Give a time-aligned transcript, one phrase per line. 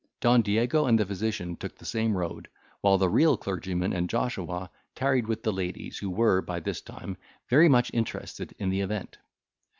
[0.19, 2.49] Don Diego and the physician took the same road,
[2.81, 7.17] while the real clergyman and Joshua tarried with the ladies, who were, by this time,
[7.51, 9.19] very much interested in the event.